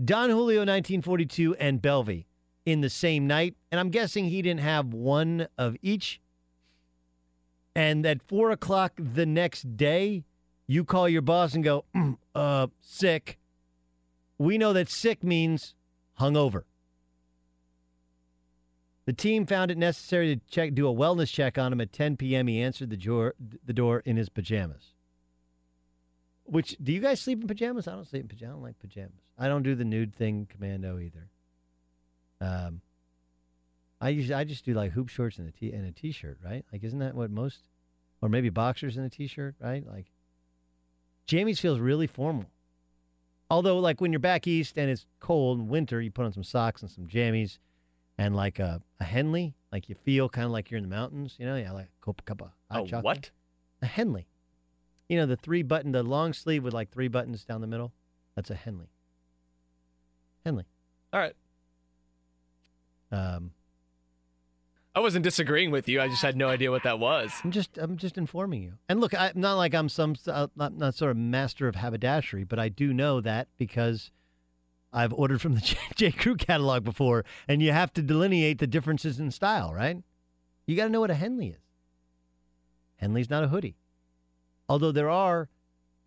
[0.02, 2.26] Don Julio 1942, and Belvy
[2.64, 6.20] in the same night, and I'm guessing he didn't have one of each,
[7.74, 10.24] and at four o'clock the next day,
[10.66, 13.38] you call your boss and go, mm, uh, sick.
[14.38, 15.74] We know that sick means
[16.18, 16.62] hungover.
[19.06, 22.16] The team found it necessary to check, do a wellness check on him at 10
[22.16, 22.46] p.m.
[22.46, 23.34] He answered the door,
[23.64, 24.94] the door in his pajamas.
[26.50, 27.86] Which do you guys sleep in pajamas?
[27.86, 28.50] I don't sleep in pajamas.
[28.50, 29.22] I don't like pajamas.
[29.38, 31.28] I don't do the nude thing, commando either.
[32.40, 32.80] Um,
[34.00, 36.64] I usually I just do like hoop shorts and a t and a t-shirt, right?
[36.72, 37.68] Like, isn't that what most,
[38.20, 39.86] or maybe boxers and a t-shirt, right?
[39.86, 40.06] Like,
[41.28, 42.46] jammies feels really formal.
[43.50, 46.44] Although, like when you're back east and it's cold and winter, you put on some
[46.44, 47.58] socks and some jammies,
[48.18, 51.36] and like a, a Henley, like you feel kind of like you're in the mountains.
[51.38, 53.04] You know, yeah, like a cup, of hot Oh, chocolate.
[53.04, 53.30] what?
[53.82, 54.26] A Henley.
[55.10, 57.92] You know, the three button, the long sleeve with like three buttons down the middle.
[58.36, 58.92] That's a Henley.
[60.44, 60.66] Henley.
[61.12, 61.34] All right.
[63.10, 63.50] Um,
[64.94, 66.00] I wasn't disagreeing with you.
[66.00, 67.32] I just had no idea what that was.
[67.42, 68.74] I'm just, I'm just informing you.
[68.88, 72.44] And look, I'm not like I'm some, uh, not, not sort of master of haberdashery,
[72.44, 74.12] but I do know that because
[74.92, 75.76] I've ordered from the J.
[75.96, 76.12] J.
[76.12, 79.96] Crew catalog before, and you have to delineate the differences in style, right?
[80.66, 81.62] You got to know what a Henley is.
[82.94, 83.74] Henley's not a hoodie.
[84.70, 85.48] Although there are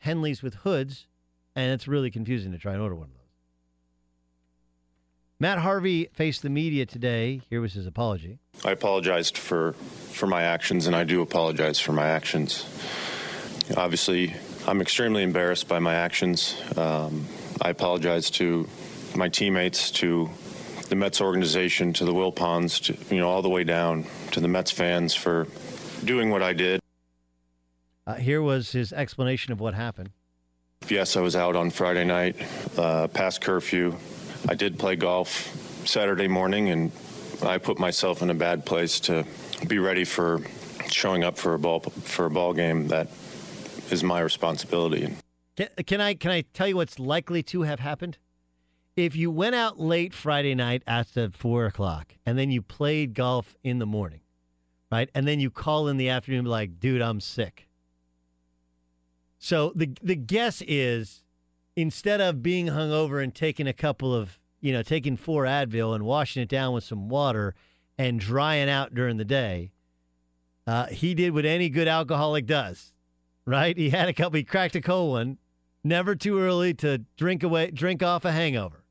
[0.06, 1.06] Henleys with hoods,
[1.54, 3.20] and it's really confusing to try and order one of those.
[5.38, 7.42] Matt Harvey faced the media today.
[7.50, 8.40] Here was his apology.
[8.64, 9.74] I apologized for
[10.14, 12.64] for my actions, and I do apologize for my actions.
[13.76, 14.34] Obviously,
[14.66, 16.56] I'm extremely embarrassed by my actions.
[16.78, 17.28] Um,
[17.62, 18.70] I apologize to
[19.14, 20.30] my teammates, to
[20.88, 24.48] the Mets organization, to the Wilpons, to you know all the way down to the
[24.48, 25.48] Mets fans for
[26.06, 26.83] doing what I did.
[28.06, 30.10] Uh, here was his explanation of what happened.
[30.90, 32.36] Yes, I was out on Friday night,
[32.78, 33.96] uh, past curfew.
[34.50, 35.30] I did play golf
[35.86, 36.92] Saturday morning, and
[37.42, 39.26] I put myself in a bad place to
[39.68, 40.42] be ready for
[40.90, 43.08] showing up for a ball for a ball game that
[43.90, 45.16] is my responsibility.
[45.56, 48.18] Can, can I can I tell you what's likely to have happened?
[48.98, 53.56] If you went out late Friday night after four o'clock, and then you played golf
[53.64, 54.20] in the morning,
[54.92, 57.70] right, and then you call in the afternoon, and be like, "Dude, I'm sick."
[59.44, 61.22] So the the guess is,
[61.76, 66.06] instead of being hungover and taking a couple of you know taking four Advil and
[66.06, 67.54] washing it down with some water
[67.98, 69.74] and drying out during the day,
[70.66, 72.94] uh, he did what any good alcoholic does,
[73.46, 73.76] right?
[73.78, 74.38] He had a couple.
[74.38, 75.38] He cracked a cold one.
[75.84, 78.86] Never too early to drink away, drink off a hangover.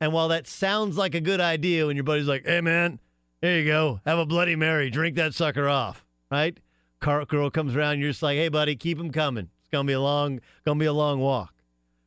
[0.00, 2.98] And while that sounds like a good idea, when your buddy's like, "Hey man,
[3.42, 6.58] there you go, have a Bloody Mary, drink that sucker off," right?
[7.00, 9.48] Car girl comes around, you're just like, "Hey buddy, keep them coming.
[9.60, 11.54] It's gonna be a long, gonna be a long walk."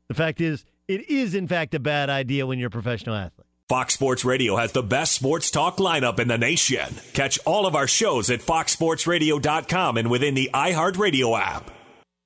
[0.08, 3.48] The fact is, it is in fact a bad idea when you're a professional athlete.
[3.70, 6.94] Fox Sports Radio has the best sports talk lineup in the nation.
[7.14, 11.72] Catch all of our shows at foxsportsradio.com and within the iHeartRadio app.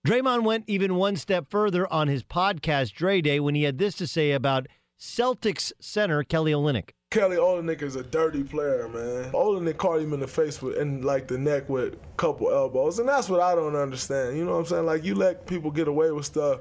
[0.08, 3.96] Draymond went even one step further on his podcast Dray Day when he had this
[3.98, 4.68] to say about
[5.00, 6.92] Celtics center Kelly Olynyk.
[7.16, 9.32] Kelly Olynyk is a dirty player, man.
[9.32, 13.00] Olynyk caught him in the face with and like the neck with a couple elbows,
[13.00, 14.38] and that's what I don't understand.
[14.38, 14.86] You know what I'm saying?
[14.86, 16.60] Like you let people get away with stuff,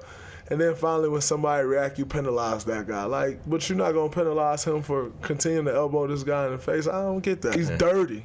[0.51, 3.03] and then finally when somebody react, you penalize that guy.
[3.03, 6.59] Like, but you're not gonna penalize him for continuing to elbow this guy in the
[6.59, 6.87] face.
[6.87, 7.57] I don't get that.
[7.57, 8.23] He's dirty,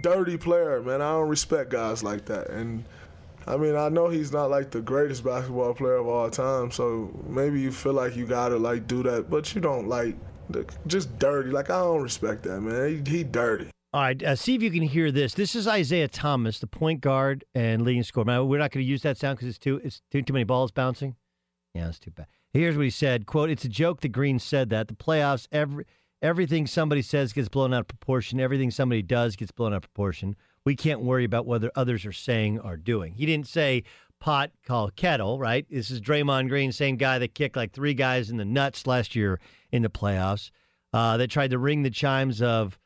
[0.00, 1.02] dirty player, man.
[1.02, 2.82] I don't respect guys like that, and
[3.46, 7.10] I mean, I know he's not like the greatest basketball player of all time, so
[7.28, 10.16] maybe you feel like you gotta like do that, but you don't like
[10.86, 11.50] just dirty.
[11.50, 13.04] Like I don't respect that man.
[13.04, 13.70] He, he dirty.
[13.94, 15.32] All right, uh, see if you can hear this.
[15.32, 18.26] This is Isaiah Thomas, the point guard and leading scorer.
[18.26, 20.44] Now, we're not going to use that sound because it's too it's too too many
[20.44, 21.16] balls bouncing.
[21.74, 22.26] Yeah, it's too bad.
[22.52, 25.86] Here's what he said: "Quote: It's a joke that Green said that the playoffs every
[26.20, 28.40] everything somebody says gets blown out of proportion.
[28.40, 30.36] Everything somebody does gets blown out of proportion.
[30.66, 33.84] We can't worry about whether others are saying or doing." He didn't say
[34.20, 35.66] pot call kettle, right?
[35.70, 39.14] This is Draymond Green, same guy that kicked like three guys in the nuts last
[39.14, 39.40] year
[39.72, 40.50] in the playoffs.
[40.92, 42.78] Uh, that tried to ring the chimes of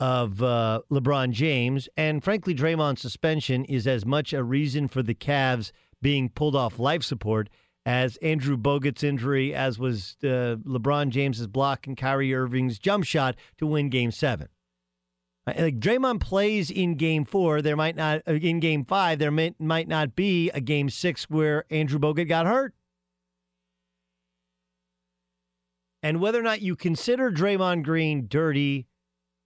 [0.00, 5.14] of uh, LeBron James, and frankly, Draymond's suspension is as much a reason for the
[5.14, 7.48] Cavs being pulled off life support
[7.84, 13.34] as Andrew Bogut's injury, as was uh, LeBron James's block and Kyrie Irving's jump shot
[13.56, 14.48] to win Game Seven.
[15.56, 19.18] Like Draymond plays in Game Four, there might not uh, in Game Five.
[19.18, 22.74] There may, might not be a Game Six where Andrew Bogut got hurt.
[26.02, 28.86] And whether or not you consider Draymond Green dirty,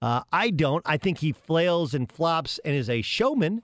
[0.01, 0.83] uh, I don't.
[0.87, 3.63] I think he flails and flops and is a showman.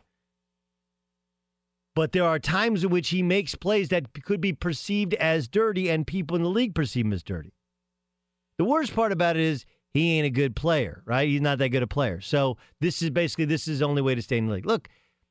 [1.95, 5.91] But there are times in which he makes plays that could be perceived as dirty,
[5.91, 7.53] and people in the league perceive him as dirty.
[8.57, 9.67] The worst part about it is
[9.99, 11.29] he ain't a good player, right?
[11.29, 12.21] He's not that good a player.
[12.21, 14.67] So this is basically this is the only way to stay in the league.
[14.67, 14.89] Look,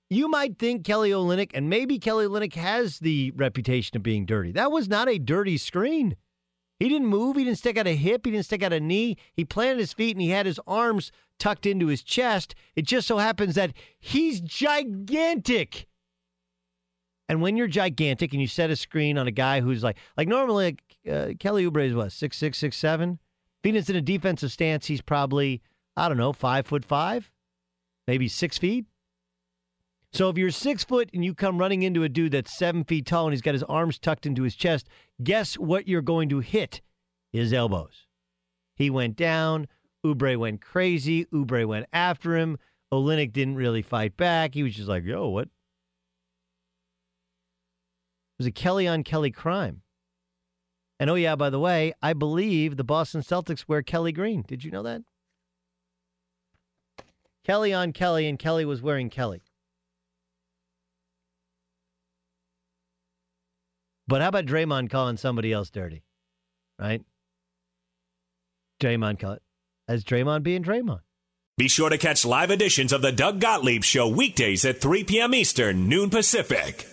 [0.10, 4.52] you might think Kelly Olynyk, and maybe Kelly Olynyk has the reputation of being dirty.
[4.52, 6.16] That was not a dirty screen.
[6.80, 7.38] He didn't move.
[7.38, 8.26] He didn't stick out a hip.
[8.26, 9.18] He didn't stick out a knee.
[9.34, 12.56] He planted his feet and he had his arms tucked into his chest.
[12.76, 15.88] It just so happens that he's gigantic.
[17.28, 20.28] And when you're gigantic and you set a screen on a guy who's like, like
[20.28, 20.78] normally,
[21.12, 23.20] uh, Kelly Oubre is what, six six six seven.
[23.64, 25.62] Phoenix in a defensive stance, he's probably,
[25.96, 27.32] I don't know, five foot five,
[28.08, 28.86] maybe six feet.
[30.14, 33.06] So if you're six foot and you come running into a dude that's seven feet
[33.06, 34.88] tall and he's got his arms tucked into his chest,
[35.22, 36.82] guess what you're going to hit?
[37.34, 38.08] His elbows.
[38.76, 39.68] He went down.
[40.06, 41.26] Oubre went crazy.
[41.26, 42.58] Oubre went after him.
[42.94, 44.54] Olynyk didn't really fight back.
[44.54, 45.44] He was just like, yo, what?
[45.44, 45.50] It
[48.40, 49.82] was a Kelly on Kelly crime.
[51.00, 54.44] And oh, yeah, by the way, I believe the Boston Celtics wear Kelly green.
[54.48, 55.04] Did you know that?
[57.44, 59.42] Kelly on Kelly, and Kelly was wearing Kelly.
[64.08, 66.04] But how about Draymond calling somebody else dirty?
[66.80, 67.04] Right?
[68.82, 69.38] Draymond call
[69.88, 71.02] as Draymond being Draymond.
[71.58, 75.34] Be sure to catch live editions of the Doug Gottlieb Show weekdays at 3 p.m.
[75.34, 76.86] Eastern, noon Pacific.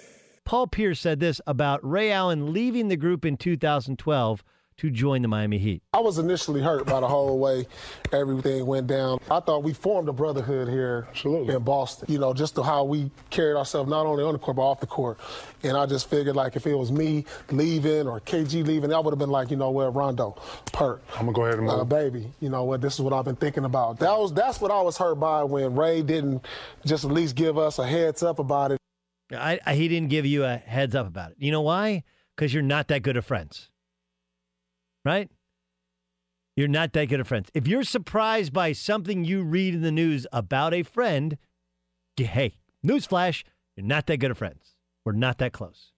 [0.45, 4.45] Paul Pierce said this about Ray Allen leaving the group in 2012
[4.77, 5.83] to join the Miami Heat.
[5.93, 7.67] I was initially hurt by the whole way
[8.13, 9.21] everything went down.
[9.31, 11.55] I thought we formed a brotherhood here Absolutely.
[11.55, 14.57] in Boston, you know, just to how we carried ourselves not only on the court
[14.57, 15.19] but off the court.
[15.63, 19.13] And I just figured like if it was me leaving or KG leaving, I would
[19.13, 20.37] have been like, you know what, Rondo,
[20.73, 21.03] Perk.
[21.15, 21.81] I'm gonna go ahead and move.
[21.81, 24.01] Uh, baby, you know what, this is what I've been thinking about.
[24.01, 26.45] That was that's what I was hurt by when Ray didn't
[26.85, 28.79] just at least give us a heads up about it.
[29.33, 31.37] I, I, he didn't give you a heads up about it.
[31.39, 32.05] You know why?
[32.37, 33.71] Because you're not that good of friends
[35.05, 35.31] right?
[36.57, 37.51] You're not that good of friends.
[37.53, 41.37] If you're surprised by something you read in the news about a friend,
[42.17, 43.45] hey, newsflash,
[43.77, 44.77] you're not that good of friends.
[45.05, 45.93] We're not that close.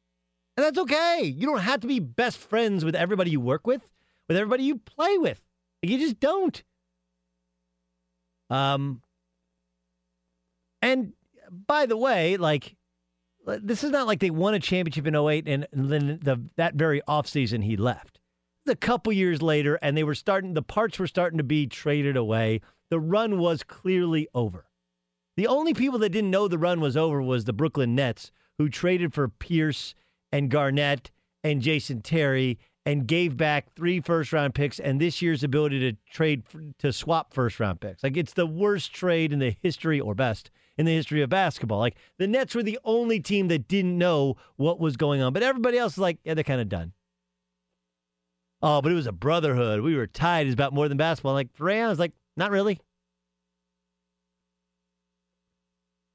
[0.57, 1.21] And that's okay.
[1.23, 3.91] You don't have to be best friends with everybody you work with,
[4.29, 5.41] with everybody you play with.
[5.83, 6.63] You just don't.
[8.49, 9.03] Um,
[10.81, 11.13] and
[11.51, 12.76] by the way, like,
[13.47, 17.01] this is not like they won a championship in 08 and then the, that very
[17.09, 18.21] offseason he left
[18.69, 22.17] a couple years later, and they were starting, the parts were starting to be traded
[22.17, 22.61] away.
[22.91, 24.67] The run was clearly over.
[25.37, 28.69] The only people that didn't know the run was over was the Brooklyn Nets, who
[28.69, 29.95] traded for Pierce
[30.33, 31.11] and Garnett
[31.45, 35.97] and Jason Terry and gave back three first round picks and this year's ability to
[36.11, 36.45] trade
[36.79, 38.03] to swap first round picks.
[38.03, 41.79] Like it's the worst trade in the history or best in the history of basketball.
[41.79, 45.43] Like the Nets were the only team that didn't know what was going on, but
[45.43, 46.93] everybody else is like, yeah, they're kind of done.
[48.63, 49.81] Oh, but it was a brotherhood.
[49.83, 50.47] We were tied.
[50.47, 51.35] It's about more than basketball.
[51.35, 52.81] Like for Ray, I was like, not really.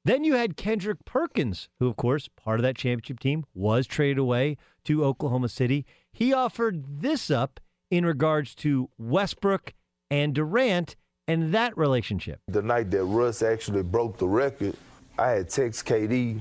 [0.04, 4.18] Then you had Kendrick Perkins, who, of course, part of that championship team, was traded
[4.18, 5.86] away to Oklahoma City.
[6.12, 9.74] He offered this up in regards to Westbrook
[10.10, 10.96] and Durant
[11.28, 12.40] and that relationship.
[12.48, 14.76] The night that Russ actually broke the record,
[15.18, 16.40] I had text KD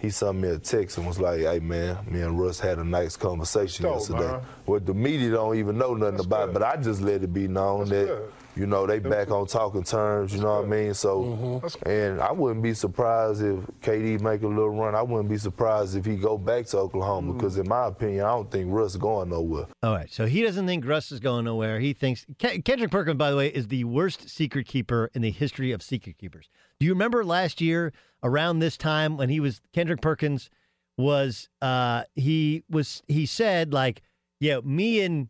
[0.00, 2.84] he sent me a text and was like, "Hey man, me and Russ had a
[2.84, 4.40] nice conversation Dope, yesterday." man.
[4.64, 7.46] What the media don't even know nothing about, it, but I just let it be
[7.48, 8.32] known that good.
[8.56, 10.34] You know they back on talking terms.
[10.34, 10.94] You know what I mean?
[10.94, 11.88] So, Mm-hmm.
[11.88, 14.94] and I wouldn't be surprised if KD make a little run.
[14.94, 18.30] I wouldn't be surprised if he go back to Oklahoma because, in my opinion, I
[18.30, 19.66] don't think Russ is going nowhere.
[19.82, 21.80] All right, so he doesn't think Russ is going nowhere.
[21.80, 25.30] He thinks Ke- Kendrick Perkins, by the way, is the worst secret keeper in the
[25.30, 26.48] history of secret keepers.
[26.78, 27.92] Do you remember last year
[28.22, 30.50] around this time when he was Kendrick Perkins
[30.98, 34.02] was uh he was he said like,
[34.38, 35.28] yeah, me and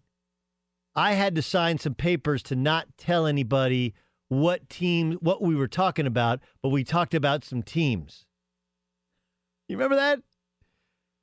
[1.00, 3.94] I had to sign some papers to not tell anybody
[4.28, 8.26] what team what we were talking about, but we talked about some teams.
[9.66, 10.20] You remember that?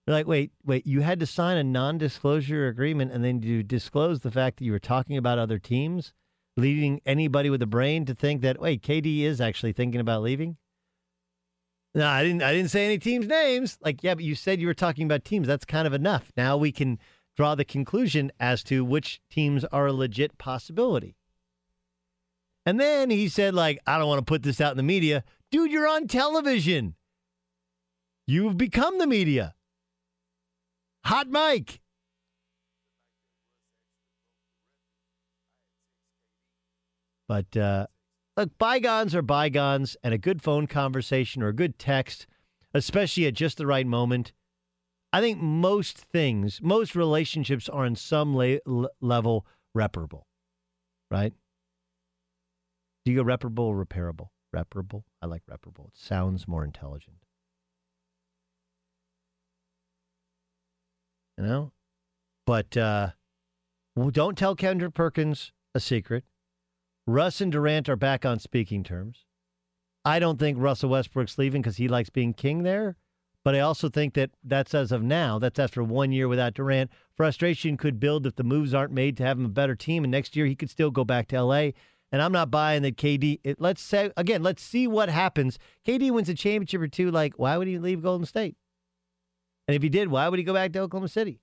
[0.05, 3.61] They're like, wait, wait, you had to sign a non disclosure agreement and then you
[3.61, 6.11] disclose the fact that you were talking about other teams,
[6.55, 10.57] leading anybody with a brain to think that, wait, KD is actually thinking about leaving?
[11.93, 13.77] No, I didn't I didn't say any teams' names.
[13.83, 15.47] Like, yeah, but you said you were talking about teams.
[15.47, 16.31] That's kind of enough.
[16.35, 16.97] Now we can
[17.37, 21.15] draw the conclusion as to which teams are a legit possibility.
[22.65, 25.23] And then he said, like, I don't want to put this out in the media.
[25.51, 26.95] Dude, you're on television.
[28.25, 29.55] You've become the media.
[31.05, 31.79] Hot Mike.
[37.29, 37.87] But uh,
[38.35, 42.25] look, bygones are bygones, and a good phone conversation or a good text,
[42.73, 44.33] especially at just the right moment.
[45.13, 50.27] I think most things, most relationships are on some la- level reparable,
[51.09, 51.33] right?
[53.05, 54.27] Do you go reparable or repairable?
[54.51, 55.05] Reparable.
[55.21, 55.87] I like reparable.
[55.87, 57.17] It sounds more intelligent.
[61.37, 61.71] You know?
[62.45, 63.11] But uh,
[63.95, 66.23] well, don't tell Kendrick Perkins a secret.
[67.05, 69.25] Russ and Durant are back on speaking terms.
[70.03, 72.97] I don't think Russell Westbrook's leaving because he likes being king there.
[73.47, 75.39] But I also think that that's as of now.
[75.39, 76.91] That's after one year without Durant.
[77.15, 80.03] Frustration could build if the moves aren't made to have him a better team.
[80.03, 81.69] And next year he could still go back to LA.
[82.11, 83.39] And I'm not buying that KD.
[83.45, 84.43] It, let's say again.
[84.43, 85.59] Let's see what happens.
[85.87, 87.09] KD wins a championship or two.
[87.09, 88.57] Like, why would he leave Golden State?
[89.65, 91.39] And if he did, why would he go back to Oklahoma City?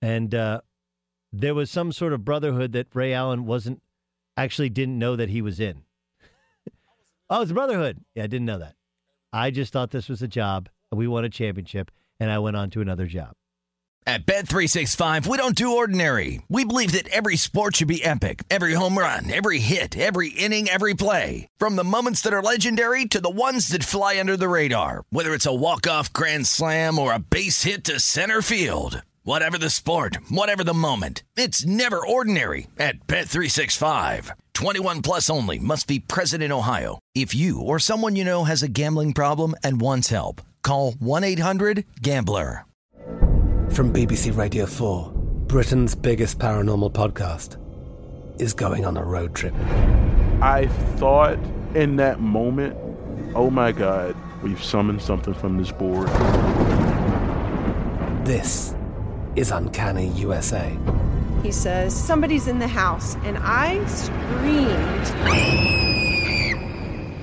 [0.00, 0.60] And uh,
[1.32, 3.82] there was some sort of brotherhood that Ray Allen wasn't
[4.36, 5.82] actually didn't know that he was in.
[7.30, 8.04] Oh, it's brotherhood.
[8.14, 8.74] Yeah, I didn't know that.
[9.32, 10.68] I just thought this was a job.
[10.92, 13.34] We won a championship, and I went on to another job.
[14.06, 16.42] At Bet365, we don't do ordinary.
[16.48, 18.42] We believe that every sport should be epic.
[18.50, 21.46] Every home run, every hit, every inning, every play.
[21.58, 25.04] From the moments that are legendary to the ones that fly under the radar.
[25.10, 29.02] Whether it's a walk-off grand slam or a base hit to center field.
[29.22, 31.22] Whatever the sport, whatever the moment.
[31.36, 34.30] It's never ordinary at Bet365.
[34.54, 36.99] 21 plus only must be present in Ohio.
[37.12, 42.64] If you or someone you know has a gambling problem and wants help, call 1-800-GAMBLER.
[43.70, 45.10] From BBC Radio 4,
[45.48, 47.56] Britain's biggest paranormal podcast
[48.40, 49.52] is going on a road trip.
[50.40, 51.36] I thought
[51.74, 52.76] in that moment,
[53.34, 56.06] oh my God, we've summoned something from this board.
[58.24, 58.76] This
[59.34, 60.78] is Uncanny USA.
[61.42, 65.89] He says, Somebody's in the house, and I screamed.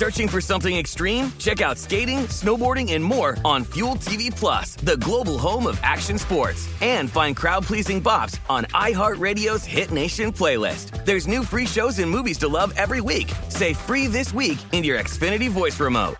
[0.00, 1.30] Searching for something extreme?
[1.36, 6.16] Check out skating, snowboarding, and more on Fuel TV Plus, the global home of action
[6.16, 6.66] sports.
[6.80, 11.04] And find crowd-pleasing bops on iHeartRadio's Hit Nation playlist.
[11.04, 13.30] There's new free shows and movies to love every week.
[13.50, 16.16] Say free this week in your Xfinity voice remote.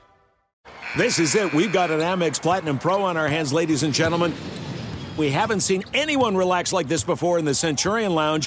[0.95, 1.51] This is it.
[1.55, 4.35] We've got an Amex Platinum Pro on our hands, ladies and gentlemen.
[5.17, 8.47] We haven't seen anyone relax like this before in the Centurion Lounge.